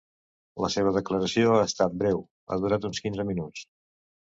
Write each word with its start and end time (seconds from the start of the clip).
La 0.63 0.69
seva 0.75 0.93
declaració 0.95 1.51
ha 1.57 1.67
estat 1.67 1.95
breu: 2.05 2.25
ha 2.49 2.59
durat 2.65 2.91
uns 2.91 3.05
quinze 3.07 3.29
minuts. 3.31 3.71